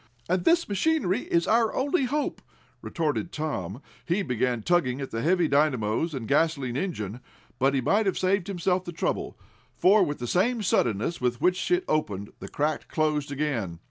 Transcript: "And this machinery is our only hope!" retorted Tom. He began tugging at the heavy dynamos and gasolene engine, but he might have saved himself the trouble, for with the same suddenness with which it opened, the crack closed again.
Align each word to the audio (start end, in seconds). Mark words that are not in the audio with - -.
"And 0.27 0.45
this 0.45 0.67
machinery 0.67 1.25
is 1.29 1.45
our 1.45 1.75
only 1.75 2.05
hope!" 2.05 2.41
retorted 2.81 3.31
Tom. 3.31 3.83
He 4.03 4.23
began 4.23 4.63
tugging 4.63 4.99
at 4.99 5.11
the 5.11 5.21
heavy 5.21 5.47
dynamos 5.47 6.15
and 6.15 6.27
gasolene 6.27 6.75
engine, 6.75 7.19
but 7.59 7.75
he 7.75 7.81
might 7.81 8.07
have 8.07 8.17
saved 8.17 8.47
himself 8.47 8.83
the 8.83 8.93
trouble, 8.93 9.37
for 9.77 10.01
with 10.01 10.17
the 10.17 10.25
same 10.25 10.63
suddenness 10.63 11.21
with 11.21 11.39
which 11.39 11.69
it 11.69 11.85
opened, 11.87 12.33
the 12.39 12.49
crack 12.49 12.87
closed 12.87 13.31
again. 13.31 13.77